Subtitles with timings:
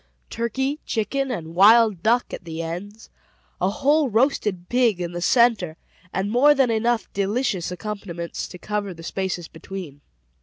[0.31, 3.11] Turkey, chicken, and wild duck, at the ends;
[3.61, 5.77] a whole roasted pig in the centre,
[6.11, 10.01] and more than enough delicious accompaniments to cover the spaces between.